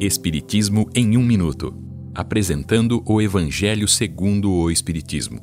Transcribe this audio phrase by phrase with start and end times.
[0.00, 1.72] Espiritismo em um minuto,
[2.12, 5.38] apresentando o Evangelho segundo o Espiritismo.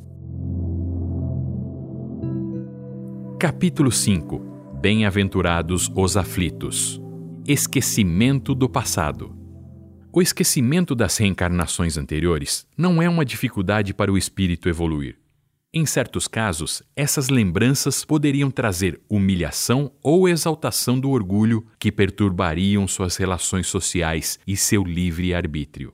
[3.40, 4.78] Capítulo 5.
[4.82, 7.02] Bem-aventurados os aflitos.
[7.48, 9.34] Esquecimento do passado.
[10.12, 15.21] O esquecimento das reencarnações anteriores não é uma dificuldade para o espírito evoluir.
[15.74, 23.16] Em certos casos, essas lembranças poderiam trazer humilhação ou exaltação do orgulho que perturbariam suas
[23.16, 25.94] relações sociais e seu livre arbítrio.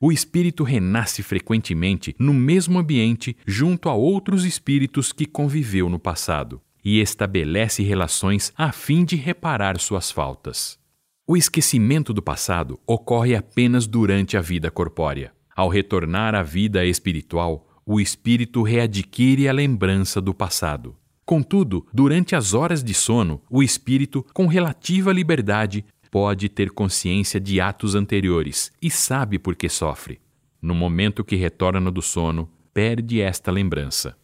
[0.00, 6.60] O espírito renasce frequentemente no mesmo ambiente junto a outros espíritos que conviveu no passado
[6.84, 10.76] e estabelece relações a fim de reparar suas faltas.
[11.24, 15.32] O esquecimento do passado ocorre apenas durante a vida corpórea.
[15.54, 20.96] Ao retornar à vida espiritual, o espírito readquire a lembrança do passado.
[21.24, 27.60] Contudo, durante as horas de sono, o espírito, com relativa liberdade, pode ter consciência de
[27.60, 30.20] atos anteriores e sabe por que sofre.
[30.60, 34.16] No momento que retorna do sono, perde esta lembrança.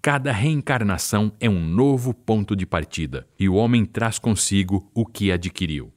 [0.00, 5.30] Cada reencarnação é um novo ponto de partida e o homem traz consigo o que
[5.30, 5.92] adquiriu.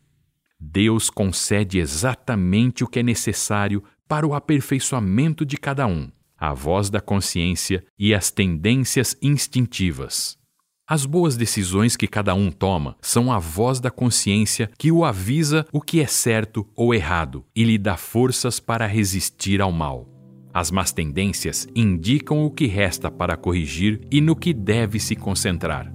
[0.60, 6.10] Deus concede exatamente o que é necessário para o aperfeiçoamento de cada um
[6.50, 10.38] a voz da consciência e as tendências instintivas.
[10.88, 15.66] As boas decisões que cada um toma são a voz da consciência que o avisa
[15.72, 20.08] o que é certo ou errado e lhe dá forças para resistir ao mal.
[20.54, 25.95] As más tendências indicam o que resta para corrigir e no que deve se concentrar.